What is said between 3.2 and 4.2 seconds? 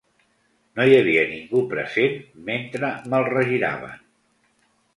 regiraven.